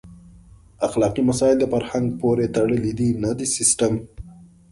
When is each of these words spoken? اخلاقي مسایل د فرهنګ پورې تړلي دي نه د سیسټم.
اخلاقي 0.87 1.23
مسایل 1.29 1.57
د 1.59 1.65
فرهنګ 1.73 2.05
پورې 2.19 2.45
تړلي 2.55 2.91
دي 2.99 3.09
نه 3.23 3.31
د 3.39 3.41
سیسټم. 3.55 3.93